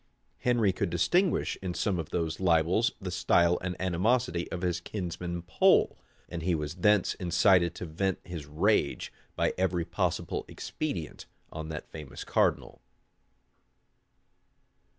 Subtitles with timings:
[0.39, 5.43] Henry could distinguish in some of these libels the style and animosity of his kinsman
[5.43, 5.95] Pole;
[6.27, 11.91] and he was thence incited to vent his rage, by every possible expedient, on that
[11.91, 12.81] famous cardinal.